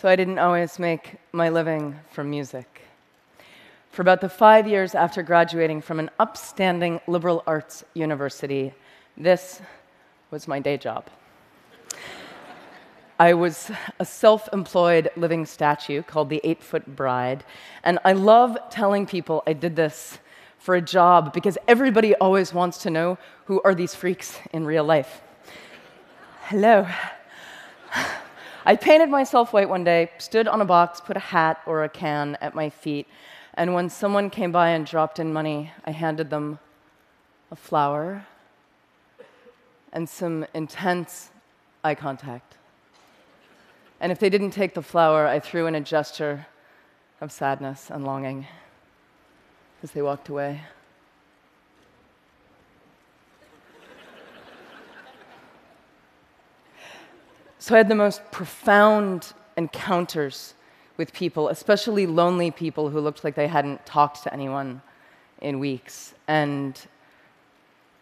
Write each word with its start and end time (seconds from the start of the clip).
so 0.00 0.08
I 0.08 0.16
didn't 0.16 0.38
always 0.38 0.78
make 0.78 1.16
my 1.32 1.50
living 1.50 1.94
from 2.10 2.30
music. 2.30 2.80
For 3.90 4.00
about 4.00 4.22
the 4.22 4.30
five 4.30 4.66
years 4.66 4.94
after 4.94 5.22
graduating 5.22 5.82
from 5.82 5.98
an 5.98 6.08
upstanding 6.18 7.02
liberal 7.06 7.42
arts 7.46 7.84
university, 7.92 8.72
this 9.18 9.60
was 10.30 10.48
my 10.48 10.58
day 10.58 10.78
job. 10.78 11.10
I 13.18 13.34
was 13.34 13.70
a 13.98 14.06
self 14.06 14.48
employed 14.54 15.10
living 15.16 15.44
statue 15.44 16.02
called 16.02 16.30
the 16.30 16.40
Eight 16.44 16.62
Foot 16.62 16.96
Bride, 16.96 17.44
and 17.84 17.98
I 18.02 18.14
love 18.14 18.56
telling 18.70 19.04
people 19.04 19.42
I 19.46 19.52
did 19.52 19.76
this 19.76 20.18
for 20.58 20.76
a 20.76 20.80
job 20.80 21.34
because 21.34 21.58
everybody 21.68 22.14
always 22.14 22.54
wants 22.54 22.78
to 22.84 22.90
know 22.90 23.18
who 23.44 23.60
are 23.66 23.74
these 23.74 23.94
freaks 23.94 24.38
in 24.54 24.64
real 24.64 24.84
life. 24.84 25.20
Hello. 26.44 26.88
I 28.64 28.76
painted 28.76 29.08
myself 29.08 29.52
white 29.52 29.68
one 29.68 29.84
day, 29.84 30.10
stood 30.18 30.46
on 30.46 30.60
a 30.60 30.64
box, 30.64 31.00
put 31.00 31.16
a 31.16 31.20
hat 31.20 31.60
or 31.66 31.82
a 31.82 31.88
can 31.88 32.36
at 32.40 32.54
my 32.54 32.68
feet, 32.68 33.06
and 33.54 33.74
when 33.74 33.88
someone 33.88 34.30
came 34.30 34.52
by 34.52 34.70
and 34.70 34.86
dropped 34.86 35.18
in 35.18 35.32
money, 35.32 35.72
I 35.84 35.92
handed 35.92 36.30
them 36.30 36.58
a 37.50 37.56
flower 37.56 38.26
and 39.92 40.08
some 40.08 40.46
intense 40.54 41.30
eye 41.82 41.94
contact. 41.94 42.56
And 44.00 44.12
if 44.12 44.18
they 44.18 44.30
didn't 44.30 44.52
take 44.52 44.74
the 44.74 44.82
flower, 44.82 45.26
I 45.26 45.40
threw 45.40 45.66
in 45.66 45.74
a 45.74 45.80
gesture 45.80 46.46
of 47.20 47.32
sadness 47.32 47.90
and 47.90 48.04
longing 48.04 48.46
as 49.82 49.92
they 49.92 50.02
walked 50.02 50.28
away. 50.28 50.62
So 57.70 57.76
I 57.76 57.78
had 57.78 57.88
the 57.88 57.94
most 57.94 58.20
profound 58.32 59.32
encounters 59.56 60.54
with 60.96 61.12
people, 61.12 61.50
especially 61.50 62.04
lonely 62.04 62.50
people 62.50 62.88
who 62.88 62.98
looked 62.98 63.22
like 63.22 63.36
they 63.36 63.46
hadn't 63.46 63.86
talked 63.86 64.24
to 64.24 64.34
anyone 64.34 64.82
in 65.40 65.60
weeks. 65.60 66.12
And 66.26 66.76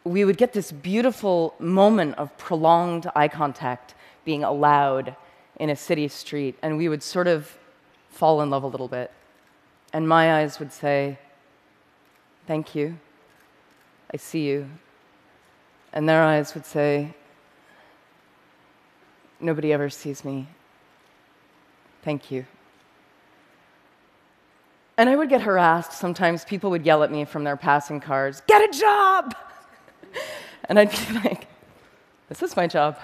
we 0.05 0.25
would 0.25 0.39
get 0.39 0.55
this 0.55 0.73
beautiful 0.73 1.55
moment 1.59 2.15
of 2.17 2.35
prolonged 2.39 3.11
eye 3.15 3.29
contact 3.29 3.95
being 4.25 4.43
allowed 4.43 5.15
in 5.61 5.69
a 5.69 5.77
city 5.77 6.09
street, 6.09 6.57
and 6.63 6.79
we 6.79 6.89
would 6.89 7.03
sort 7.03 7.27
of 7.27 7.59
fall 8.09 8.41
in 8.41 8.49
love 8.49 8.63
a 8.63 8.69
little 8.69 8.89
bit. 8.89 9.13
And 9.93 10.09
my 10.09 10.41
eyes 10.41 10.59
would 10.59 10.73
say, 10.73 11.19
Thank 12.47 12.75
you. 12.75 12.97
I 14.15 14.17
see 14.17 14.47
you. 14.47 14.71
And 15.93 16.09
their 16.09 16.23
eyes 16.23 16.55
would 16.55 16.65
say, 16.65 17.13
Nobody 19.41 19.73
ever 19.73 19.89
sees 19.89 20.25
me. 20.25 20.49
Thank 22.03 22.31
you. 22.31 22.47
And 24.97 25.09
I 25.09 25.15
would 25.15 25.29
get 25.29 25.43
harassed. 25.43 25.93
Sometimes 25.93 26.45
people 26.45 26.71
would 26.71 26.85
yell 26.85 27.05
at 27.05 27.13
me 27.13 27.25
from 27.25 27.45
their 27.45 27.57
passing 27.57 28.01
cars, 28.01 28.43
Get 28.47 28.69
a 28.69 28.79
job! 28.79 29.35
and 30.65 30.79
I'd 30.79 30.91
be 30.91 31.15
like, 31.25 31.47
This 32.29 32.43
is 32.43 32.57
my 32.57 32.67
job. 32.67 32.99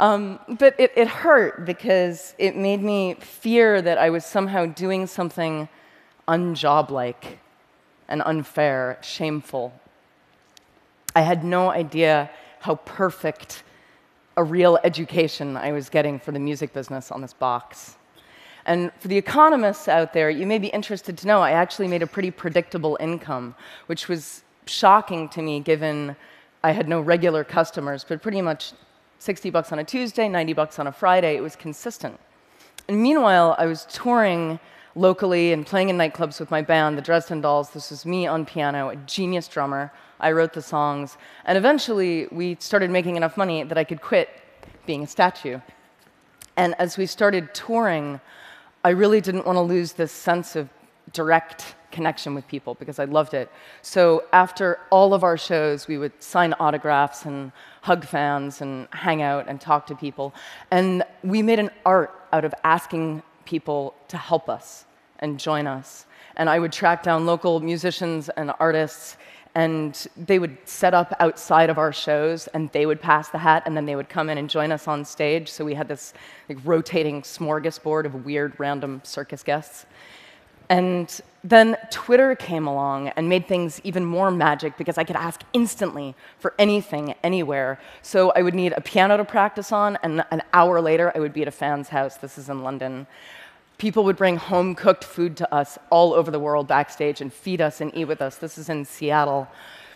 Um, 0.00 0.40
but 0.48 0.78
it, 0.78 0.92
it 0.96 1.08
hurt 1.08 1.64
because 1.64 2.34
it 2.38 2.56
made 2.56 2.82
me 2.82 3.14
fear 3.20 3.80
that 3.80 3.98
I 3.98 4.10
was 4.10 4.24
somehow 4.24 4.66
doing 4.66 5.06
something 5.06 5.68
unjob-like 6.26 7.38
and 8.08 8.22
unfair, 8.22 8.98
shameful. 9.02 9.72
I 11.14 11.22
had 11.22 11.44
no 11.44 11.70
idea 11.70 12.30
how 12.60 12.76
perfect 12.76 13.62
a 14.36 14.44
real 14.44 14.78
education 14.84 15.56
I 15.56 15.72
was 15.72 15.88
getting 15.88 16.18
for 16.18 16.32
the 16.32 16.38
music 16.38 16.72
business 16.72 17.10
on 17.10 17.20
this 17.20 17.32
box. 17.32 17.96
And 18.66 18.90
for 18.98 19.08
the 19.08 19.16
economists 19.16 19.88
out 19.88 20.12
there, 20.12 20.30
you 20.30 20.46
may 20.46 20.58
be 20.58 20.68
interested 20.68 21.18
to 21.18 21.26
know 21.26 21.40
I 21.40 21.52
actually 21.52 21.88
made 21.88 22.02
a 22.02 22.06
pretty 22.06 22.30
predictable 22.30 22.96
income, 23.00 23.54
which 23.86 24.08
was 24.08 24.42
shocking 24.66 25.28
to 25.30 25.42
me 25.42 25.60
given 25.60 26.16
I 26.62 26.70
had 26.70 26.88
no 26.88 27.00
regular 27.00 27.44
customers, 27.44 28.04
but 28.08 28.22
pretty 28.22 28.40
much 28.40 28.72
60 29.18 29.50
bucks 29.50 29.70
on 29.70 29.78
a 29.78 29.84
Tuesday, 29.84 30.28
90 30.28 30.54
bucks 30.54 30.78
on 30.78 30.86
a 30.86 30.92
Friday. 30.92 31.36
It 31.36 31.42
was 31.42 31.56
consistent. 31.56 32.18
And 32.88 33.02
meanwhile, 33.02 33.54
I 33.58 33.66
was 33.66 33.86
touring 33.90 34.58
locally 34.96 35.52
and 35.52 35.66
playing 35.66 35.88
in 35.88 35.96
nightclubs 35.96 36.38
with 36.40 36.50
my 36.50 36.62
band, 36.62 36.96
the 36.96 37.02
Dresden 37.02 37.40
Dolls. 37.40 37.70
This 37.70 37.90
was 37.90 38.06
me 38.06 38.26
on 38.26 38.46
piano, 38.46 38.90
a 38.90 38.96
genius 38.96 39.48
drummer. 39.48 39.92
I 40.20 40.32
wrote 40.32 40.52
the 40.52 40.62
songs. 40.62 41.16
And 41.44 41.58
eventually, 41.58 42.28
we 42.30 42.56
started 42.60 42.90
making 42.90 43.16
enough 43.16 43.36
money 43.36 43.62
that 43.64 43.76
I 43.76 43.84
could 43.84 44.00
quit 44.00 44.28
being 44.86 45.02
a 45.02 45.06
statue. 45.06 45.60
And 46.56 46.74
as 46.78 46.96
we 46.96 47.06
started 47.06 47.52
touring, 47.54 48.20
I 48.84 48.90
really 48.90 49.20
didn't 49.20 49.46
want 49.46 49.56
to 49.56 49.62
lose 49.62 49.92
this 49.92 50.12
sense 50.12 50.56
of 50.56 50.68
direct 51.12 51.74
connection 51.90 52.34
with 52.34 52.46
people 52.48 52.74
because 52.74 52.98
I 52.98 53.04
loved 53.04 53.34
it. 53.34 53.50
So 53.82 54.24
after 54.32 54.78
all 54.90 55.14
of 55.14 55.22
our 55.24 55.38
shows, 55.38 55.88
we 55.88 55.96
would 55.96 56.22
sign 56.22 56.52
autographs 56.58 57.24
and 57.24 57.52
hug 57.82 58.04
fans 58.04 58.60
and 58.60 58.88
hang 58.92 59.22
out 59.22 59.48
and 59.48 59.60
talk 59.60 59.86
to 59.86 59.94
people. 59.94 60.34
And 60.70 61.04
we 61.22 61.40
made 61.40 61.58
an 61.58 61.70
art 61.86 62.12
out 62.32 62.44
of 62.44 62.54
asking 62.64 63.22
people 63.44 63.94
to 64.08 64.16
help 64.16 64.48
us 64.48 64.84
and 65.18 65.38
join 65.38 65.66
us. 65.66 66.06
And 66.36 66.50
I 66.50 66.58
would 66.58 66.72
track 66.72 67.02
down 67.02 67.26
local 67.26 67.60
musicians 67.60 68.28
and 68.30 68.52
artists 68.58 69.16
and 69.54 70.08
they 70.16 70.40
would 70.40 70.56
set 70.64 70.94
up 70.94 71.14
outside 71.20 71.70
of 71.70 71.78
our 71.78 71.92
shows 71.92 72.48
and 72.48 72.70
they 72.72 72.86
would 72.86 73.00
pass 73.00 73.28
the 73.28 73.38
hat 73.38 73.62
and 73.66 73.76
then 73.76 73.86
they 73.86 73.94
would 73.94 74.08
come 74.08 74.28
in 74.28 74.36
and 74.36 74.50
join 74.50 74.72
us 74.72 74.88
on 74.88 75.04
stage 75.04 75.48
so 75.48 75.64
we 75.64 75.74
had 75.74 75.86
this 75.86 76.12
like, 76.48 76.58
rotating 76.64 77.22
smorgasbord 77.22 78.04
of 78.04 78.24
weird 78.24 78.58
random 78.58 79.00
circus 79.04 79.44
guests 79.44 79.86
and 80.68 81.20
then 81.42 81.76
twitter 81.90 82.34
came 82.34 82.66
along 82.66 83.08
and 83.08 83.28
made 83.28 83.46
things 83.46 83.80
even 83.84 84.04
more 84.04 84.30
magic 84.30 84.76
because 84.76 84.98
i 84.98 85.04
could 85.04 85.16
ask 85.16 85.42
instantly 85.52 86.14
for 86.38 86.54
anything 86.58 87.14
anywhere 87.22 87.78
so 88.02 88.30
i 88.36 88.42
would 88.42 88.54
need 88.54 88.72
a 88.76 88.80
piano 88.80 89.16
to 89.16 89.24
practice 89.24 89.72
on 89.72 89.98
and 90.02 90.24
an 90.30 90.42
hour 90.52 90.80
later 90.80 91.12
i 91.14 91.18
would 91.18 91.32
be 91.32 91.42
at 91.42 91.48
a 91.48 91.52
fan's 91.52 91.88
house 91.88 92.16
this 92.16 92.38
is 92.38 92.48
in 92.48 92.62
london 92.62 93.06
People 93.76 94.04
would 94.04 94.16
bring 94.16 94.36
home 94.36 94.74
cooked 94.74 95.02
food 95.02 95.36
to 95.38 95.52
us 95.52 95.78
all 95.90 96.14
over 96.14 96.30
the 96.30 96.38
world 96.38 96.68
backstage 96.68 97.20
and 97.20 97.32
feed 97.32 97.60
us 97.60 97.80
and 97.80 97.94
eat 97.94 98.04
with 98.04 98.22
us. 98.22 98.36
This 98.36 98.56
is 98.56 98.68
in 98.68 98.84
Seattle. 98.84 99.48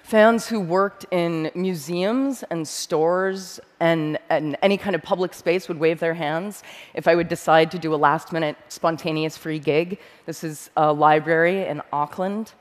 Fans 0.09 0.49
who 0.49 0.59
worked 0.59 1.05
in 1.11 1.51
museums 1.55 2.43
and 2.45 2.67
stores 2.67 3.61
and, 3.79 4.19
and, 4.31 4.57
any 4.63 4.79
kind 4.79 4.97
of 4.97 5.03
public 5.03 5.35
space 5.35 5.69
would 5.69 5.79
wave 5.79 6.01
their 6.01 6.15
hands 6.15 6.63
if 6.95 7.07
I 7.07 7.15
would 7.15 7.29
decide 7.29 7.71
to 7.73 7.79
do 7.79 7.93
a 7.93 7.97
last 7.97 8.33
minute 8.33 8.57
spontaneous 8.71 9.37
free 9.37 9.59
gig. 9.59 9.99
This 10.25 10.43
is 10.45 10.71
a 10.79 10.91
library 10.91 11.67
in 11.67 11.83
Auckland. 11.93 12.55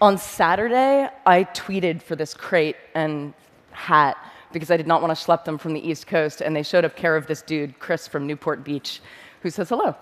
On 0.00 0.16
Saturday, 0.16 1.08
I 1.26 1.42
tweeted 1.46 2.00
for 2.00 2.14
this 2.14 2.32
crate 2.32 2.76
and 2.94 3.34
hat 3.72 4.16
because 4.52 4.70
I 4.70 4.76
did 4.76 4.86
not 4.86 5.02
want 5.02 5.18
to 5.18 5.26
schlep 5.26 5.44
them 5.44 5.58
from 5.58 5.72
the 5.72 5.80
East 5.80 6.06
Coast, 6.06 6.42
and 6.42 6.54
they 6.54 6.62
showed 6.62 6.84
up 6.84 6.94
care 6.94 7.16
of 7.16 7.26
this 7.26 7.42
dude, 7.42 7.80
Chris 7.80 8.06
from 8.06 8.24
Newport 8.24 8.62
Beach, 8.62 9.00
who 9.42 9.50
says 9.50 9.70
hello. 9.70 9.96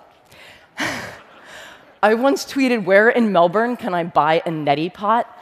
I 2.03 2.13
once 2.13 2.45
tweeted, 2.45 2.85
Where 2.85 3.09
in 3.09 3.33
Melbourne 3.33 3.79
can 3.79 3.95
I 3.95 4.05
buy 4.05 4.43
a 4.45 4.51
neti 4.51 4.93
pot? 4.93 5.34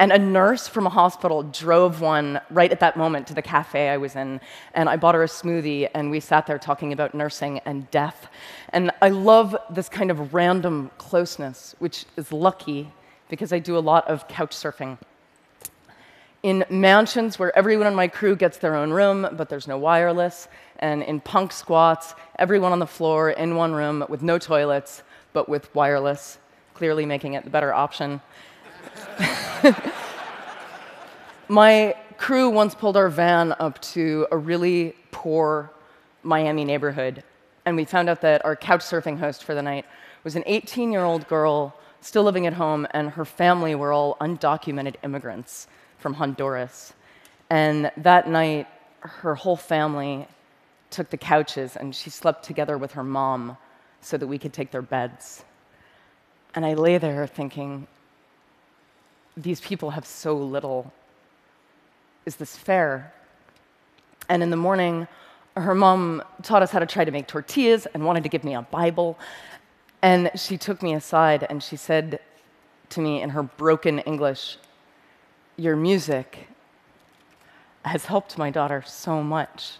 And 0.00 0.12
a 0.12 0.18
nurse 0.18 0.68
from 0.68 0.86
a 0.86 0.90
hospital 0.90 1.42
drove 1.42 2.00
one 2.00 2.40
right 2.50 2.70
at 2.70 2.78
that 2.80 2.96
moment 2.96 3.26
to 3.28 3.34
the 3.34 3.42
cafe 3.42 3.88
I 3.88 3.96
was 3.96 4.14
in. 4.14 4.40
And 4.74 4.88
I 4.88 4.96
bought 4.96 5.16
her 5.16 5.24
a 5.24 5.28
smoothie, 5.28 5.88
and 5.92 6.10
we 6.10 6.20
sat 6.20 6.46
there 6.46 6.58
talking 6.58 6.92
about 6.92 7.14
nursing 7.14 7.58
and 7.64 7.90
death. 7.90 8.28
And 8.72 8.92
I 9.02 9.08
love 9.08 9.56
this 9.70 9.88
kind 9.88 10.12
of 10.12 10.32
random 10.32 10.92
closeness, 10.98 11.74
which 11.80 12.04
is 12.16 12.30
lucky 12.30 12.92
because 13.28 13.52
I 13.52 13.58
do 13.58 13.76
a 13.76 13.80
lot 13.80 14.06
of 14.08 14.28
couch 14.28 14.52
surfing. 14.52 14.98
In 16.44 16.64
mansions 16.70 17.36
where 17.36 17.56
everyone 17.58 17.88
on 17.88 17.96
my 17.96 18.06
crew 18.06 18.36
gets 18.36 18.58
their 18.58 18.76
own 18.76 18.92
room, 18.92 19.26
but 19.32 19.48
there's 19.48 19.66
no 19.66 19.76
wireless, 19.76 20.46
and 20.78 21.02
in 21.02 21.18
punk 21.20 21.50
squats, 21.50 22.14
everyone 22.38 22.70
on 22.70 22.78
the 22.78 22.86
floor 22.86 23.30
in 23.30 23.56
one 23.56 23.72
room 23.72 24.04
with 24.08 24.22
no 24.22 24.38
toilets, 24.38 25.02
but 25.32 25.48
with 25.48 25.74
wireless, 25.74 26.38
clearly 26.74 27.04
making 27.04 27.34
it 27.34 27.42
the 27.42 27.50
better 27.50 27.74
option. 27.74 28.20
My 31.48 31.94
crew 32.16 32.50
once 32.50 32.74
pulled 32.74 32.96
our 32.96 33.08
van 33.08 33.54
up 33.58 33.80
to 33.80 34.26
a 34.30 34.36
really 34.36 34.94
poor 35.10 35.70
Miami 36.22 36.64
neighborhood, 36.64 37.22
and 37.64 37.76
we 37.76 37.84
found 37.84 38.08
out 38.08 38.20
that 38.22 38.44
our 38.44 38.56
couch 38.56 38.80
surfing 38.80 39.18
host 39.18 39.44
for 39.44 39.54
the 39.54 39.62
night 39.62 39.84
was 40.24 40.36
an 40.36 40.42
18 40.46 40.92
year 40.92 41.04
old 41.04 41.26
girl 41.28 41.74
still 42.00 42.22
living 42.22 42.46
at 42.46 42.52
home, 42.52 42.86
and 42.92 43.10
her 43.10 43.24
family 43.24 43.74
were 43.74 43.92
all 43.92 44.16
undocumented 44.20 44.94
immigrants 45.02 45.66
from 45.98 46.14
Honduras. 46.14 46.92
And 47.50 47.90
that 47.96 48.28
night, 48.28 48.68
her 49.00 49.34
whole 49.34 49.56
family 49.56 50.28
took 50.90 51.10
the 51.10 51.16
couches 51.16 51.76
and 51.76 51.94
she 51.94 52.10
slept 52.10 52.44
together 52.44 52.78
with 52.78 52.92
her 52.92 53.04
mom 53.04 53.56
so 54.00 54.16
that 54.16 54.26
we 54.26 54.38
could 54.38 54.52
take 54.52 54.70
their 54.70 54.82
beds. 54.82 55.44
And 56.54 56.64
I 56.64 56.74
lay 56.74 56.98
there 56.98 57.26
thinking, 57.26 57.86
these 59.38 59.60
people 59.60 59.90
have 59.90 60.04
so 60.04 60.36
little. 60.36 60.92
Is 62.26 62.36
this 62.36 62.56
fair? 62.56 63.12
And 64.28 64.42
in 64.42 64.50
the 64.50 64.56
morning, 64.56 65.06
her 65.56 65.74
mom 65.74 66.22
taught 66.42 66.62
us 66.62 66.70
how 66.70 66.80
to 66.80 66.86
try 66.86 67.04
to 67.04 67.10
make 67.10 67.26
tortillas 67.26 67.86
and 67.86 68.04
wanted 68.04 68.24
to 68.24 68.28
give 68.28 68.44
me 68.44 68.54
a 68.54 68.62
Bible. 68.62 69.18
And 70.02 70.30
she 70.34 70.58
took 70.58 70.82
me 70.82 70.94
aside 70.94 71.46
and 71.48 71.62
she 71.62 71.76
said 71.76 72.20
to 72.90 73.00
me 73.00 73.22
in 73.22 73.30
her 73.30 73.42
broken 73.42 74.00
English, 74.00 74.58
Your 75.56 75.76
music 75.76 76.48
has 77.84 78.04
helped 78.06 78.36
my 78.36 78.50
daughter 78.50 78.82
so 78.86 79.22
much. 79.22 79.74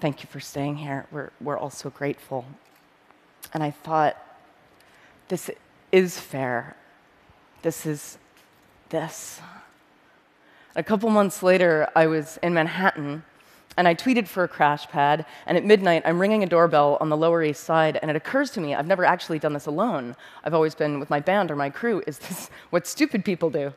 Thank 0.00 0.22
you 0.22 0.28
for 0.28 0.40
staying 0.40 0.78
here. 0.78 1.06
We're, 1.12 1.30
we're 1.40 1.58
all 1.58 1.70
so 1.70 1.90
grateful. 1.90 2.44
And 3.54 3.62
I 3.62 3.70
thought, 3.70 4.16
this 5.28 5.50
is 5.92 6.18
fair. 6.18 6.76
This 7.62 7.86
is 7.86 8.18
this. 8.92 9.40
A 10.76 10.82
couple 10.82 11.10
months 11.10 11.42
later, 11.42 11.88
I 11.96 12.06
was 12.06 12.38
in 12.42 12.54
Manhattan 12.54 13.24
and 13.76 13.88
I 13.88 13.94
tweeted 13.94 14.28
for 14.28 14.44
a 14.44 14.48
crash 14.48 14.86
pad, 14.86 15.24
and 15.46 15.56
at 15.56 15.64
midnight, 15.64 16.02
I'm 16.04 16.20
ringing 16.20 16.42
a 16.42 16.46
doorbell 16.46 16.98
on 17.00 17.08
the 17.08 17.16
Lower 17.16 17.42
East 17.42 17.64
Side, 17.64 17.98
and 18.02 18.10
it 18.10 18.16
occurs 18.16 18.50
to 18.50 18.60
me 18.60 18.74
I've 18.74 18.86
never 18.86 19.04
actually 19.04 19.38
done 19.38 19.54
this 19.54 19.64
alone. 19.64 20.14
I've 20.44 20.52
always 20.52 20.74
been 20.74 21.00
with 21.00 21.08
my 21.08 21.20
band 21.20 21.50
or 21.50 21.56
my 21.56 21.70
crew. 21.70 22.02
Is 22.06 22.18
this 22.18 22.50
what 22.70 22.86
stupid 22.86 23.24
people 23.24 23.48
do? 23.48 23.72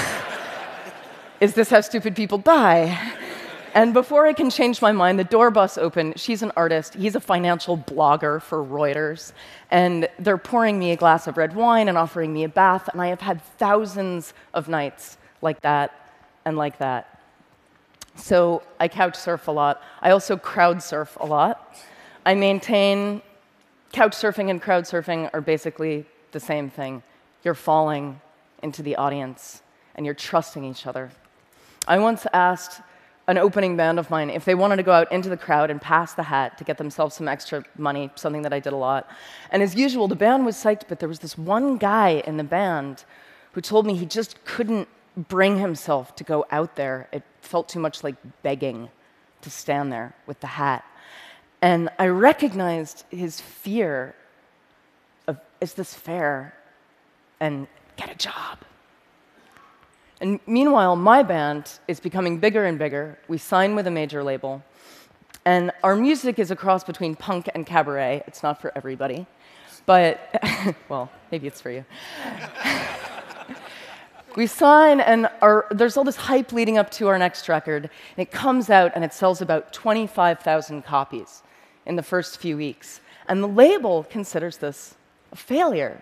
Is 1.40 1.54
this 1.54 1.70
how 1.70 1.82
stupid 1.82 2.16
people 2.16 2.38
die? 2.38 2.98
And 3.74 3.94
before 3.94 4.26
I 4.26 4.34
can 4.34 4.50
change 4.50 4.82
my 4.82 4.92
mind, 4.92 5.18
the 5.18 5.24
door 5.24 5.50
busts 5.50 5.78
open. 5.78 6.12
She's 6.16 6.42
an 6.42 6.52
artist. 6.56 6.94
He's 6.94 7.14
a 7.14 7.20
financial 7.20 7.78
blogger 7.78 8.40
for 8.40 8.62
Reuters. 8.62 9.32
And 9.70 10.08
they're 10.18 10.38
pouring 10.38 10.78
me 10.78 10.92
a 10.92 10.96
glass 10.96 11.26
of 11.26 11.38
red 11.38 11.54
wine 11.54 11.88
and 11.88 11.96
offering 11.96 12.32
me 12.32 12.44
a 12.44 12.48
bath. 12.48 12.88
And 12.92 13.00
I 13.00 13.08
have 13.08 13.22
had 13.22 13.42
thousands 13.56 14.34
of 14.52 14.68
nights 14.68 15.16
like 15.40 15.60
that 15.62 16.10
and 16.44 16.58
like 16.58 16.78
that. 16.78 17.20
So 18.14 18.62
I 18.78 18.88
couch 18.88 19.16
surf 19.16 19.48
a 19.48 19.52
lot. 19.52 19.82
I 20.02 20.10
also 20.10 20.36
crowd 20.36 20.82
surf 20.82 21.16
a 21.18 21.24
lot. 21.24 21.74
I 22.26 22.34
maintain 22.34 23.22
couch 23.90 24.12
surfing 24.12 24.50
and 24.50 24.60
crowd 24.60 24.84
surfing 24.84 25.30
are 25.32 25.40
basically 25.40 26.04
the 26.32 26.40
same 26.40 26.68
thing. 26.68 27.02
You're 27.42 27.54
falling 27.54 28.20
into 28.62 28.82
the 28.82 28.96
audience 28.96 29.62
and 29.94 30.04
you're 30.04 30.14
trusting 30.14 30.64
each 30.64 30.86
other. 30.86 31.10
I 31.88 31.98
once 31.98 32.26
asked 32.32 32.80
an 33.28 33.38
opening 33.38 33.76
band 33.76 33.98
of 33.98 34.10
mine 34.10 34.30
if 34.30 34.44
they 34.44 34.54
wanted 34.54 34.76
to 34.76 34.82
go 34.82 34.92
out 34.92 35.10
into 35.12 35.28
the 35.28 35.36
crowd 35.36 35.70
and 35.70 35.80
pass 35.80 36.14
the 36.14 36.24
hat 36.24 36.58
to 36.58 36.64
get 36.64 36.78
themselves 36.78 37.14
some 37.14 37.28
extra 37.28 37.64
money, 37.78 38.10
something 38.16 38.42
that 38.42 38.52
I 38.52 38.58
did 38.58 38.72
a 38.72 38.76
lot. 38.76 39.08
And 39.50 39.62
as 39.62 39.74
usual, 39.74 40.08
the 40.08 40.16
band 40.16 40.44
was 40.44 40.56
psyched, 40.56 40.82
but 40.88 40.98
there 40.98 41.08
was 41.08 41.20
this 41.20 41.38
one 41.38 41.76
guy 41.76 42.22
in 42.26 42.36
the 42.36 42.44
band 42.44 43.04
who 43.52 43.60
told 43.60 43.86
me 43.86 43.94
he 43.94 44.06
just 44.06 44.44
couldn't 44.44 44.88
bring 45.16 45.58
himself 45.58 46.16
to 46.16 46.24
go 46.24 46.46
out 46.50 46.76
there. 46.76 47.08
It 47.12 47.22
felt 47.42 47.68
too 47.68 47.80
much 47.80 48.02
like 48.02 48.16
begging 48.42 48.88
to 49.42 49.50
stand 49.50 49.92
there 49.92 50.14
with 50.26 50.40
the 50.40 50.46
hat. 50.46 50.84
And 51.60 51.90
I 51.98 52.06
recognized 52.06 53.04
his 53.10 53.40
fear 53.40 54.14
of 55.28 55.38
is 55.60 55.74
this 55.74 55.94
fair? 55.94 56.54
And 57.38 57.66
get 57.96 58.10
a 58.10 58.14
job. 58.14 58.58
And 60.22 60.38
meanwhile, 60.46 60.94
my 60.94 61.24
band 61.24 61.80
is 61.88 61.98
becoming 61.98 62.38
bigger 62.38 62.64
and 62.64 62.78
bigger. 62.78 63.18
We 63.26 63.38
sign 63.38 63.74
with 63.74 63.88
a 63.88 63.90
major 63.90 64.22
label. 64.22 64.62
And 65.44 65.72
our 65.82 65.96
music 65.96 66.38
is 66.38 66.52
a 66.52 66.56
cross 66.56 66.84
between 66.84 67.16
punk 67.16 67.50
and 67.52 67.66
cabaret. 67.66 68.22
It's 68.28 68.40
not 68.40 68.60
for 68.60 68.70
everybody. 68.76 69.26
But, 69.84 70.40
well, 70.88 71.10
maybe 71.32 71.48
it's 71.48 71.60
for 71.60 71.72
you. 71.72 71.84
we 74.36 74.46
sign, 74.46 75.00
and 75.00 75.28
our, 75.40 75.66
there's 75.72 75.96
all 75.96 76.04
this 76.04 76.14
hype 76.14 76.52
leading 76.52 76.78
up 76.78 76.88
to 76.92 77.08
our 77.08 77.18
next 77.18 77.48
record. 77.48 77.90
And 78.16 78.22
it 78.22 78.30
comes 78.30 78.70
out, 78.70 78.92
and 78.94 79.02
it 79.02 79.12
sells 79.12 79.42
about 79.42 79.72
25,000 79.72 80.82
copies 80.82 81.42
in 81.84 81.96
the 81.96 82.02
first 82.04 82.38
few 82.38 82.56
weeks. 82.56 83.00
And 83.26 83.42
the 83.42 83.48
label 83.48 84.04
considers 84.04 84.58
this 84.58 84.94
a 85.32 85.36
failure. 85.36 86.00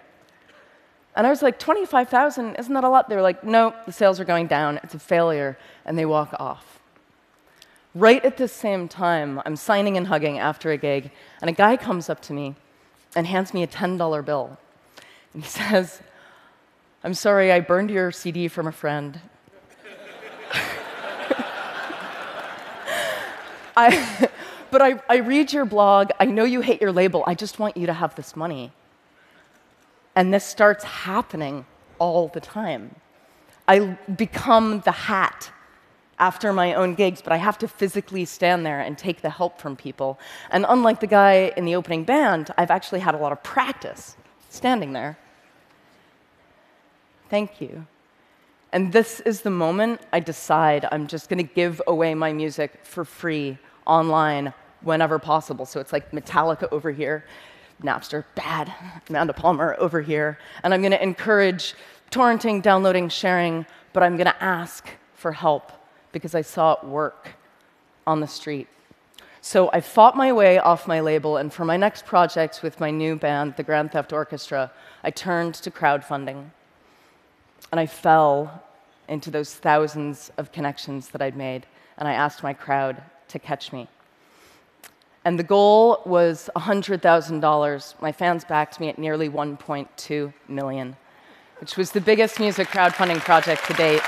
And 1.17 1.27
I 1.27 1.31
was 1.31 1.43
like, 1.43 1.59
25,000, 1.59 2.55
isn't 2.57 2.73
that 2.73 2.85
a 2.85 2.89
lot? 2.89 3.09
They 3.09 3.17
were 3.17 3.23
like, 3.23 3.43
no, 3.43 3.75
the 3.85 3.93
sales 3.93 4.21
are 4.21 4.25
going 4.25 4.47
down, 4.47 4.79
it's 4.83 4.95
a 4.95 4.99
failure, 4.99 5.59
and 5.85 5.99
they 5.99 6.07
walk 6.07 6.35
off. 6.39 6.81
Right 7.95 8.25
at 8.25 8.37
the 8.37 8.47
same 8.47 8.87
time, 8.87 9.43
I'm 9.45 9.57
signing 9.57 9.97
and 9.97 10.07
hugging 10.07 10.39
after 10.39 10.71
a 10.71 10.77
gig, 10.77 11.11
and 11.41 11.51
a 11.51 11.53
guy 11.53 11.77
comes 11.77 12.09
up 12.09 12.21
to 12.23 12.33
me 12.33 12.55
and 13.17 13.27
hands 13.27 13.53
me 13.53 13.65
a 13.65 13.67
$10 13.67 14.25
bill. 14.25 14.57
And 15.35 15.43
he 15.43 15.49
says, 15.59 16.01
I'm 17.03 17.15
sorry, 17.15 17.51
I 17.51 17.61
burned 17.61 17.91
your 17.91 18.13
CD 18.13 18.47
from 18.47 18.67
a 18.69 18.73
friend. 18.73 19.21
I, 23.77 24.29
but 24.71 24.83
I, 24.83 25.03
I 25.09 25.17
read 25.17 25.53
your 25.53 25.65
blog. 25.65 26.11
I 26.21 26.27
know 26.27 26.45
you 26.45 26.61
hate 26.61 26.81
your 26.81 26.93
label. 26.93 27.25
I 27.27 27.35
just 27.35 27.59
want 27.59 27.77
you 27.77 27.87
to 27.87 27.93
have 27.93 28.15
this 28.15 28.37
money. 28.37 28.73
And 30.15 30.35
this 30.35 30.45
starts 30.45 30.85
happening 30.85 31.67
all 31.99 32.29
the 32.29 32.41
time. 32.41 32.97
I 33.69 33.99
become 34.17 34.81
the 34.81 34.93
hat 34.93 35.51
after 36.19 36.53
my 36.53 36.75
own 36.75 36.95
gigs, 36.95 37.23
but 37.23 37.33
I 37.33 37.37
have 37.37 37.57
to 37.59 37.69
physically 37.69 38.25
stand 38.25 38.67
there 38.67 38.81
and 38.81 38.99
take 38.99 39.23
the 39.23 39.31
help 39.31 39.59
from 39.59 39.77
people. 39.77 40.19
And 40.51 40.67
unlike 40.69 41.01
the 41.01 41.07
guy 41.07 41.53
in 41.57 41.65
the 41.65 41.75
opening 41.77 42.05
band, 42.05 42.51
I've 42.59 42.71
actually 42.71 43.01
had 43.01 43.15
a 43.15 43.19
lot 43.19 43.33
of 43.33 43.43
practice 43.43 44.17
standing 44.51 44.93
there 44.93 45.17
Thank 47.31 47.61
you. 47.61 47.87
And 48.73 48.93
this 48.93 49.21
is 49.21 49.43
the 49.43 49.51
moment 49.51 50.01
I 50.13 50.19
decide 50.19 50.85
I'm 50.91 51.06
just 51.06 51.29
going 51.29 51.39
to 51.39 51.55
give 51.55 51.81
away 51.87 52.13
my 52.15 52.33
music 52.33 52.81
for 52.83 53.05
free 53.05 53.56
online 53.87 54.53
whenever 54.83 55.21
possible. 55.21 55.65
So 55.65 55.79
it's 55.79 55.93
like 55.93 56.11
Metallica 56.11 56.69
over 56.73 56.91
here, 56.91 57.25
Napster, 57.82 58.25
bad, 58.35 58.73
Amanda 59.09 59.32
Palmer 59.32 59.77
over 59.79 60.00
here. 60.00 60.38
And 60.62 60.75
I'm 60.75 60.81
going 60.81 60.93
to 60.93 61.03
encourage 61.03 61.75
torrenting, 62.11 62.62
downloading, 62.62 63.09
sharing, 63.09 63.67
but 63.93 64.03
I'm 64.03 64.17
going 64.17 64.27
to 64.27 64.43
ask 64.43 64.88
for 65.15 65.32
help 65.32 65.73
because 66.12 66.35
I 66.35 66.43
saw 66.43 66.73
it 66.75 66.84
work 66.84 67.31
on 68.06 68.20
the 68.20 68.27
street. 68.27 68.69
So 69.43 69.70
I 69.72 69.81
fought 69.81 70.17
my 70.17 70.32
way 70.32 70.58
off 70.58 70.87
my 70.87 71.01
label, 71.01 71.39
and 71.39 71.53
for 71.53 71.65
my 71.65 71.79
next 71.79 72.05
project 72.05 72.63
with 72.63 72.79
my 72.79 72.91
new 72.91 73.17
band, 73.17 73.55
the 73.56 73.63
Grand 73.63 73.93
Theft 73.93 74.13
Orchestra, 74.13 74.70
I 75.03 75.10
turned 75.10 75.55
to 75.55 75.70
crowdfunding. 75.70 76.51
And 77.70 77.81
I 77.81 77.87
fell 77.87 78.63
into 79.08 79.31
those 79.31 79.55
thousands 79.55 80.31
of 80.37 80.53
connections 80.53 81.08
that 81.10 81.22
I'd 81.22 81.37
made, 81.37 81.67
and 81.96 82.06
I 82.06 82.13
asked 82.13 82.43
my 82.43 82.53
crowd 82.53 83.03
to 83.29 83.39
catch 83.39 83.72
me. 83.72 83.89
And 85.24 85.39
the 85.39 85.44
goal 85.44 86.03
was 86.06 86.48
$100,000. 86.56 88.00
My 88.00 88.12
fans 88.12 88.44
backed 88.44 88.81
me 88.81 88.89
at 88.89 88.98
nearly 88.98 89.29
1.2 89.29 90.32
million, 90.48 90.96
which 91.60 91.77
was 91.77 91.93
the 91.93 92.00
biggest 92.00 92.41
music 92.41 92.69
crowdfunding 92.69 93.20
project 93.20 93.67
to 93.67 93.74
date. 93.74 94.03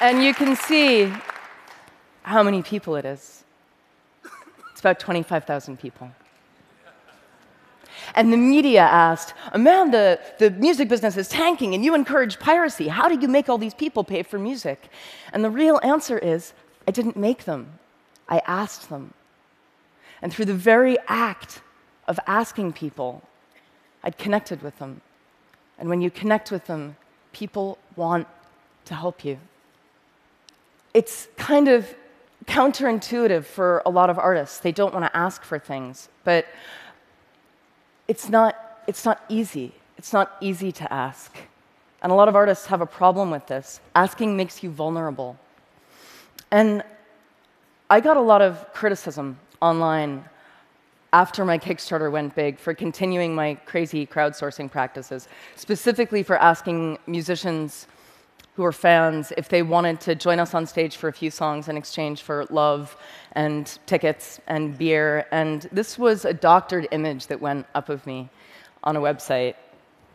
And 0.00 0.24
you 0.24 0.34
can 0.34 0.56
see 0.56 1.12
how 2.22 2.42
many 2.42 2.62
people 2.62 2.96
it 2.96 3.04
is. 3.04 3.44
It's 4.72 4.80
about 4.80 4.98
25,000 4.98 5.78
people. 5.78 6.10
And 8.14 8.32
the 8.32 8.36
media 8.36 8.82
asked, 8.82 9.34
Amanda, 9.52 10.20
the 10.38 10.50
music 10.50 10.88
business 10.88 11.16
is 11.16 11.28
tanking 11.28 11.74
and 11.74 11.84
you 11.84 11.94
encourage 11.94 12.38
piracy. 12.38 12.88
How 12.88 13.08
do 13.08 13.18
you 13.18 13.28
make 13.28 13.48
all 13.48 13.58
these 13.58 13.74
people 13.74 14.04
pay 14.04 14.22
for 14.22 14.38
music? 14.38 14.88
And 15.32 15.44
the 15.44 15.50
real 15.50 15.80
answer 15.82 16.18
is, 16.18 16.52
I 16.86 16.92
didn't 16.92 17.16
make 17.16 17.44
them, 17.44 17.78
I 18.28 18.40
asked 18.46 18.88
them. 18.88 19.14
And 20.22 20.32
through 20.32 20.44
the 20.44 20.54
very 20.54 20.96
act 21.08 21.60
of 22.06 22.20
asking 22.26 22.74
people, 22.74 23.22
I'd 24.02 24.16
connected 24.16 24.62
with 24.62 24.78
them. 24.78 25.00
And 25.78 25.88
when 25.88 26.00
you 26.00 26.10
connect 26.10 26.52
with 26.52 26.66
them, 26.66 26.96
people 27.32 27.78
want 27.96 28.28
to 28.84 28.94
help 28.94 29.24
you. 29.24 29.38
It's 30.92 31.26
kind 31.36 31.68
of 31.68 31.92
counterintuitive 32.46 33.44
for 33.44 33.82
a 33.84 33.90
lot 33.90 34.10
of 34.10 34.18
artists. 34.18 34.58
They 34.58 34.72
don't 34.72 34.92
want 34.94 35.06
to 35.06 35.16
ask 35.16 35.42
for 35.42 35.58
things. 35.58 36.08
But 36.22 36.46
it's 38.08 38.28
not, 38.28 38.56
it's 38.86 39.04
not 39.04 39.22
easy. 39.28 39.72
It's 39.96 40.12
not 40.12 40.36
easy 40.40 40.72
to 40.72 40.92
ask. 40.92 41.34
And 42.02 42.12
a 42.12 42.14
lot 42.14 42.28
of 42.28 42.36
artists 42.36 42.66
have 42.66 42.80
a 42.80 42.86
problem 42.86 43.30
with 43.30 43.46
this. 43.46 43.80
Asking 43.94 44.36
makes 44.36 44.62
you 44.62 44.70
vulnerable. 44.70 45.38
And 46.50 46.82
I 47.88 48.00
got 48.00 48.16
a 48.16 48.20
lot 48.20 48.42
of 48.42 48.72
criticism 48.72 49.38
online 49.60 50.24
after 51.12 51.44
my 51.44 51.58
Kickstarter 51.58 52.10
went 52.10 52.34
big 52.34 52.58
for 52.58 52.74
continuing 52.74 53.34
my 53.34 53.54
crazy 53.66 54.04
crowdsourcing 54.04 54.70
practices, 54.70 55.28
specifically 55.54 56.22
for 56.22 56.36
asking 56.36 56.98
musicians 57.06 57.86
who 58.54 58.64
are 58.64 58.72
fans 58.72 59.32
if 59.36 59.48
they 59.48 59.62
wanted 59.62 60.00
to 60.00 60.14
join 60.14 60.38
us 60.38 60.54
on 60.54 60.64
stage 60.64 60.96
for 60.96 61.08
a 61.08 61.12
few 61.12 61.30
songs 61.30 61.68
in 61.68 61.76
exchange 61.76 62.22
for 62.22 62.46
love 62.50 62.96
and 63.32 63.78
tickets 63.86 64.40
and 64.46 64.78
beer. 64.78 65.26
And 65.32 65.68
this 65.72 65.98
was 65.98 66.24
a 66.24 66.32
doctored 66.32 66.86
image 66.92 67.26
that 67.26 67.40
went 67.40 67.66
up 67.74 67.88
of 67.88 68.06
me 68.06 68.28
on 68.84 68.94
a 68.94 69.00
website. 69.00 69.56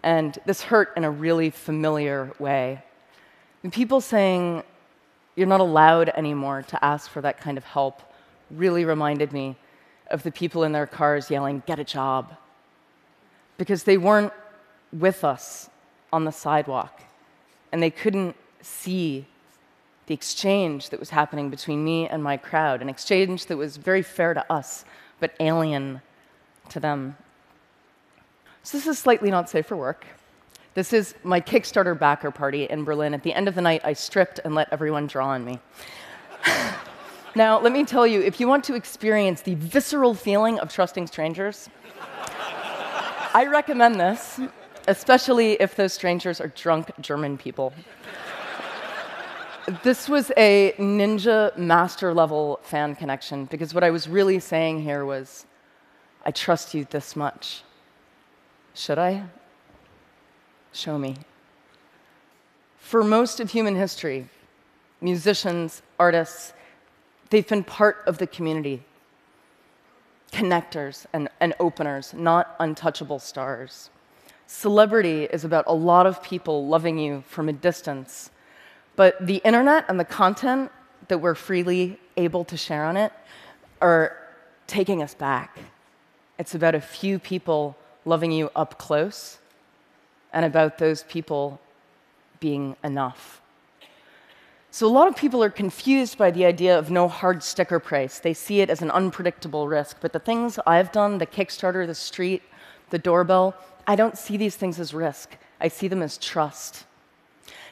And 0.03 0.39
this 0.45 0.61
hurt 0.61 0.93
in 0.95 1.03
a 1.03 1.11
really 1.11 1.49
familiar 1.49 2.31
way. 2.39 2.81
And 3.63 3.73
people 3.73 3.99
saying, 3.99 4.63
you're 5.35 5.47
not 5.47 5.59
allowed 5.59 6.09
anymore 6.09 6.61
to 6.63 6.83
ask 6.83 7.09
for 7.09 7.21
that 7.21 7.41
kind 7.41 7.57
of 7.57 7.65
help 7.65 8.01
really 8.49 8.85
reminded 8.85 9.33
me 9.33 9.57
of 10.07 10.23
the 10.23 10.31
people 10.31 10.63
in 10.63 10.71
their 10.71 10.87
cars 10.87 11.29
yelling, 11.29 11.61
Get 11.65 11.77
a 11.77 11.83
job. 11.83 12.37
Because 13.57 13.83
they 13.83 13.97
weren't 13.97 14.31
with 14.93 15.25
us 15.25 15.69
on 16.13 16.23
the 16.23 16.31
sidewalk 16.31 17.03
and 17.71 17.81
they 17.81 17.89
couldn't 17.89 18.35
see 18.61 19.25
the 20.07 20.13
exchange 20.13 20.89
that 20.89 20.99
was 20.99 21.11
happening 21.11 21.49
between 21.49 21.83
me 21.83 22.07
and 22.07 22.23
my 22.23 22.35
crowd, 22.35 22.81
an 22.81 22.89
exchange 22.89 23.45
that 23.45 23.57
was 23.57 23.77
very 23.77 24.01
fair 24.01 24.33
to 24.33 24.51
us, 24.51 24.83
but 25.19 25.33
alien 25.39 26.01
to 26.69 26.79
them. 26.79 27.15
So, 28.63 28.77
this 28.77 28.87
is 28.87 28.97
slightly 28.97 29.29
not 29.29 29.49
safe 29.49 29.67
for 29.67 29.75
work. 29.75 30.05
This 30.73 30.93
is 30.93 31.15
my 31.23 31.41
Kickstarter 31.41 31.97
backer 31.97 32.31
party 32.31 32.65
in 32.65 32.83
Berlin. 32.83 33.13
At 33.13 33.23
the 33.23 33.33
end 33.33 33.47
of 33.47 33.55
the 33.55 33.61
night, 33.61 33.81
I 33.83 33.93
stripped 33.93 34.39
and 34.43 34.55
let 34.55 34.71
everyone 34.71 35.07
draw 35.07 35.29
on 35.29 35.45
me. 35.45 35.59
now, 37.35 37.59
let 37.59 37.71
me 37.71 37.83
tell 37.85 38.07
you 38.07 38.21
if 38.21 38.39
you 38.39 38.47
want 38.47 38.63
to 38.65 38.75
experience 38.75 39.41
the 39.41 39.55
visceral 39.55 40.13
feeling 40.13 40.59
of 40.59 40.71
trusting 40.73 41.07
strangers, 41.07 41.69
I 43.33 43.47
recommend 43.49 43.99
this, 43.99 44.39
especially 44.89 45.51
if 45.61 45.75
those 45.75 45.93
strangers 45.93 46.41
are 46.41 46.47
drunk 46.47 46.91
German 46.99 47.37
people. 47.37 47.71
this 49.83 50.09
was 50.09 50.31
a 50.35 50.73
ninja 50.79 51.55
master 51.55 52.11
level 52.11 52.59
fan 52.63 52.95
connection 52.95 53.45
because 53.45 53.71
what 53.71 53.83
I 53.83 53.91
was 53.91 54.09
really 54.09 54.39
saying 54.39 54.81
here 54.81 55.05
was, 55.05 55.45
I 56.25 56.31
trust 56.31 56.73
you 56.73 56.85
this 56.89 57.15
much. 57.15 57.61
Should 58.73 58.97
I? 58.97 59.23
Show 60.73 60.97
me. 60.97 61.15
For 62.79 63.03
most 63.03 63.39
of 63.39 63.51
human 63.51 63.75
history, 63.75 64.27
musicians, 65.01 65.83
artists, 65.99 66.53
they've 67.29 67.47
been 67.47 67.63
part 67.63 67.97
of 68.07 68.17
the 68.17 68.25
community, 68.25 68.83
connectors 70.31 71.05
and, 71.13 71.29
and 71.39 71.53
openers, 71.59 72.11
not 72.15 72.55
untouchable 72.59 73.19
stars. 73.19 73.91
Celebrity 74.51 75.25
is 75.25 75.45
about 75.45 75.63
a 75.67 75.73
lot 75.75 76.07
of 76.07 76.23
people 76.23 76.65
loving 76.65 76.97
you 76.97 77.23
from 77.27 77.49
a 77.49 77.53
distance, 77.53 78.31
but 78.95 79.15
the 79.23 79.35
internet 79.45 79.85
and 79.87 79.99
the 79.99 80.03
content 80.03 80.71
that 81.07 81.19
we're 81.19 81.35
freely 81.35 81.99
able 82.17 82.43
to 82.43 82.57
share 82.57 82.83
on 82.85 82.97
it 82.97 83.13
are 83.79 84.17
taking 84.65 85.03
us 85.03 85.13
back. 85.13 85.59
It's 86.39 86.55
about 86.55 86.73
a 86.73 86.81
few 86.81 87.19
people 87.19 87.77
loving 88.05 88.31
you 88.31 88.49
up 88.55 88.79
close 88.79 89.37
and 90.33 90.43
about 90.43 90.79
those 90.79 91.03
people 91.03 91.61
being 92.39 92.75
enough. 92.83 93.43
So, 94.71 94.87
a 94.87 94.89
lot 94.89 95.07
of 95.07 95.15
people 95.15 95.43
are 95.43 95.51
confused 95.51 96.17
by 96.17 96.31
the 96.31 96.45
idea 96.45 96.77
of 96.77 96.89
no 96.89 97.07
hard 97.07 97.43
sticker 97.43 97.79
price. 97.79 98.17
They 98.17 98.33
see 98.33 98.61
it 98.61 98.71
as 98.71 98.81
an 98.81 98.89
unpredictable 98.89 99.67
risk. 99.67 99.97
But 100.01 100.11
the 100.11 100.19
things 100.19 100.57
I've 100.65 100.91
done, 100.91 101.19
the 101.19 101.27
Kickstarter, 101.27 101.85
the 101.85 101.93
street, 101.93 102.41
the 102.89 102.97
doorbell, 102.97 103.55
I 103.89 103.95
don't 103.95 104.15
see 104.15 104.37
these 104.37 104.55
things 104.55 104.79
as 104.79 104.93
risk. 104.93 105.35
I 105.59 105.67
see 105.67 105.87
them 105.87 106.03
as 106.03 106.19
trust. 106.19 106.85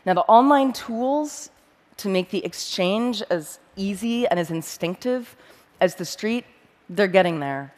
Now, 0.04 0.16
the 0.16 0.22
online 0.22 0.74
tools 0.74 1.52
to 1.98 2.10
make 2.10 2.32
the 2.32 2.44
exchange 2.44 3.22
as 3.30 3.60
easy 3.76 4.28
and 4.28 4.40
as 4.40 4.50
instinctive 4.50 5.36
as 5.80 5.94
the 5.94 6.06
street, 6.06 6.44
they're 6.90 7.08
getting 7.08 7.40
there. 7.40 7.72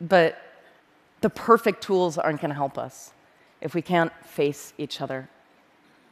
But 0.00 0.38
the 1.20 1.28
perfect 1.28 1.82
tools 1.82 2.16
aren't 2.16 2.40
going 2.40 2.48
to 2.48 2.54
help 2.54 2.78
us 2.78 3.12
if 3.60 3.74
we 3.74 3.82
can't 3.82 4.12
face 4.24 4.72
each 4.78 5.02
other 5.02 5.28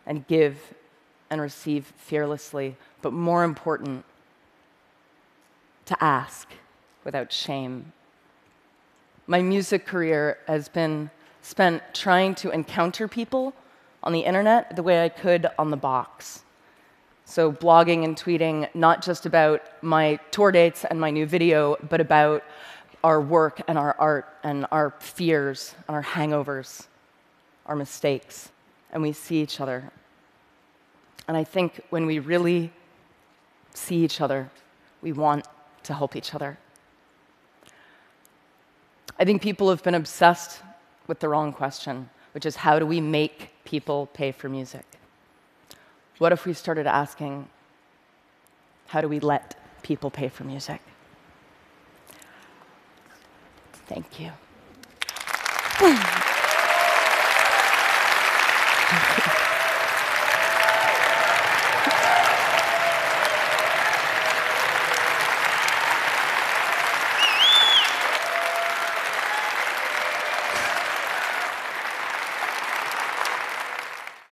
and 0.04 0.26
give 0.26 0.74
and 1.30 1.40
receive 1.40 1.94
fearlessly, 1.96 2.76
but 3.00 3.14
more 3.14 3.42
important, 3.42 4.04
to 5.86 5.96
ask 6.04 6.46
without 7.04 7.32
shame. 7.32 7.94
My 9.26 9.40
music 9.40 9.86
career 9.86 10.36
has 10.46 10.68
been 10.68 11.10
spent 11.42 11.82
trying 11.94 12.34
to 12.36 12.50
encounter 12.50 13.08
people 13.08 13.54
on 14.02 14.12
the 14.12 14.20
internet 14.20 14.76
the 14.76 14.82
way 14.82 15.04
I 15.04 15.08
could 15.08 15.46
on 15.58 15.70
the 15.70 15.76
box. 15.76 16.42
So, 17.24 17.52
blogging 17.52 18.04
and 18.04 18.16
tweeting 18.16 18.74
not 18.74 19.02
just 19.02 19.26
about 19.26 19.62
my 19.82 20.18
tour 20.30 20.50
dates 20.50 20.84
and 20.84 20.98
my 20.98 21.10
new 21.10 21.26
video, 21.26 21.76
but 21.88 22.00
about 22.00 22.42
our 23.04 23.20
work 23.20 23.60
and 23.68 23.76
our 23.76 23.94
art 23.98 24.26
and 24.42 24.66
our 24.72 24.94
fears 24.98 25.74
and 25.86 25.94
our 25.94 26.02
hangovers 26.02 26.86
our 27.68 27.76
mistakes, 27.76 28.50
and 28.90 29.02
we 29.02 29.12
see 29.12 29.42
each 29.42 29.60
other. 29.60 29.92
And 31.28 31.36
I 31.36 31.44
think 31.44 31.82
when 31.90 32.06
we 32.06 32.18
really 32.18 32.72
see 33.74 34.02
each 34.02 34.20
other, 34.20 34.50
we 35.02 35.12
want 35.12 35.46
to 35.84 35.94
help 35.94 36.16
each 36.16 36.34
other. 36.34 36.58
I 39.18 39.24
think 39.24 39.42
people 39.42 39.68
have 39.68 39.82
been 39.82 39.94
obsessed 39.94 40.62
with 41.08 41.18
the 41.18 41.28
wrong 41.28 41.52
question, 41.52 42.10
which 42.32 42.46
is 42.46 42.56
how 42.56 42.78
do 42.78 42.86
we 42.86 43.00
make 43.00 43.50
people 43.64 44.06
pay 44.12 44.30
for 44.30 44.48
music? 44.48 44.84
What 46.18 46.30
if 46.32 46.46
we 46.46 46.52
started 46.52 46.86
asking, 46.86 47.48
how 48.88 49.00
do 49.00 49.08
we 49.08 49.18
let 49.18 49.56
people 49.82 50.10
pay 50.10 50.28
for 50.28 50.44
music? 50.44 50.80
Thank 53.86 54.20
you. 54.20 54.30
Thank 55.78 55.98
you. 59.16 59.17